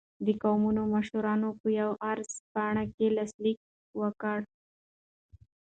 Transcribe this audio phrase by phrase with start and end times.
[0.25, 4.43] د قومونو مشرانو په یوه عرض پاڼه کې لاسلیکونه وکړل.